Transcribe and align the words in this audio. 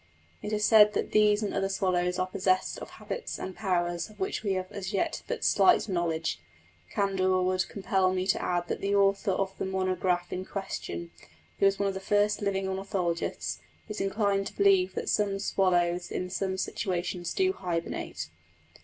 It 0.41 0.51
is 0.51 0.65
said 0.65 0.93
that 0.93 1.11
these 1.11 1.43
and 1.43 1.53
other 1.53 1.69
swallows 1.69 2.17
are 2.17 2.25
possessed 2.25 2.79
of 2.79 2.89
habits 2.89 3.37
and 3.37 3.55
powers 3.55 4.09
of 4.09 4.19
which 4.19 4.41
we 4.41 4.53
have 4.53 4.71
as 4.71 4.93
yet 4.93 5.21
but 5.27 5.43
slight 5.43 5.87
knowledge. 5.87 6.39
Candour 6.91 7.43
would 7.43 7.69
compel 7.69 8.11
me 8.11 8.25
to 8.25 8.41
add 8.41 8.67
that 8.67 8.81
the 8.81 8.95
author 8.95 9.29
of 9.29 9.55
the 9.59 9.65
monograph 9.65 10.33
in 10.33 10.43
question, 10.43 11.11
who 11.59 11.67
is 11.67 11.77
one 11.77 11.87
of 11.87 11.93
the 11.93 11.99
first 11.99 12.41
living 12.41 12.67
ornithologists, 12.67 13.59
is 13.87 14.01
inclined 14.01 14.47
to 14.47 14.57
believe 14.57 14.95
that 14.95 15.07
some 15.07 15.37
swallows 15.37 16.09
in 16.09 16.31
some 16.31 16.57
circumstances 16.57 17.31
do 17.35 17.53
hibernate. 17.53 18.29